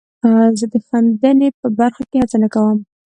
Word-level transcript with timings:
زه 0.59 0.65
د 0.73 0.75
خندنۍ 0.87 1.49
په 1.59 1.67
برخه 1.79 2.03
کې 2.09 2.17
هڅه 2.21 2.37
نه 2.43 2.47
کوم. 2.53 2.77